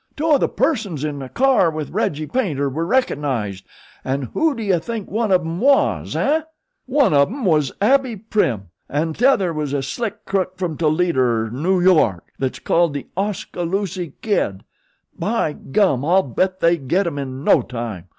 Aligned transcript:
"Two 0.17 0.31
of 0.31 0.39
the 0.39 0.49
persons 0.49 1.03
in 1.03 1.19
the 1.19 1.29
car 1.29 1.69
with 1.69 1.91
Reggie 1.91 2.25
Paynter 2.25 2.67
were 2.69 2.87
recognized, 2.87 3.63
an' 4.03 4.23
who 4.33 4.55
do 4.55 4.63
you 4.63 4.79
think 4.79 5.11
one 5.11 5.31
of 5.31 5.41
'em 5.41 5.59
was, 5.59 6.15
eh? 6.15 6.41
Why 6.87 7.03
one 7.03 7.13
of 7.13 7.27
'em 7.27 7.45
was 7.45 7.71
Abbie 7.79 8.15
Prim 8.15 8.69
an' 8.89 9.13
tother 9.13 9.53
was 9.53 9.73
a 9.73 9.83
slick 9.83 10.25
crook 10.25 10.57
from 10.57 10.75
Toledo 10.75 11.19
er 11.21 11.49
Noo 11.51 11.79
York 11.79 12.31
that's 12.39 12.57
called 12.57 12.95
The 12.95 13.05
Oskaloosie 13.15 14.13
Kid. 14.23 14.63
By 15.19 15.53
gum, 15.53 16.03
I'll 16.03 16.23
bet 16.23 16.61
they 16.61 16.77
get 16.77 17.05
'em 17.05 17.19
in 17.19 17.43
no 17.43 17.61
time. 17.61 18.07